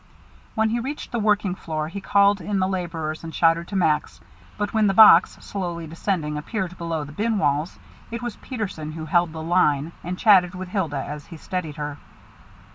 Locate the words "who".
8.93-9.05